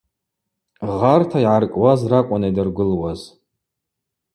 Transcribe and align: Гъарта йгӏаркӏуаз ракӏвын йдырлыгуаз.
Гъарта 0.99 1.37
йгӏаркӏуаз 1.41 2.01
ракӏвын 2.11 2.43
йдырлыгуаз. 2.49 3.21